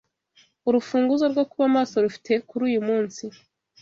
[0.67, 3.23] Urufunguzo rwo kuba maso rufite kuri uyumunsi